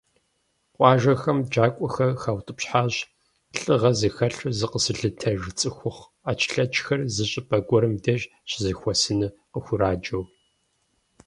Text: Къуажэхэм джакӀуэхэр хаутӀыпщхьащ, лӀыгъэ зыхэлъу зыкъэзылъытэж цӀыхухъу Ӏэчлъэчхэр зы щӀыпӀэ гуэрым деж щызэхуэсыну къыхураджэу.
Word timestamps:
Къуажэхэм 0.75 1.39
джакӀуэхэр 1.51 2.11
хаутӀыпщхьащ, 2.21 2.95
лӀыгъэ 3.61 3.91
зыхэлъу 3.99 4.55
зыкъэзылъытэж 4.59 5.39
цӀыхухъу 5.59 6.09
Ӏэчлъэчхэр 6.25 7.01
зы 7.15 7.25
щӀыпӀэ 7.31 7.59
гуэрым 7.67 7.95
деж 8.03 8.21
щызэхуэсыну 8.49 9.33
къыхураджэу. 9.51 10.23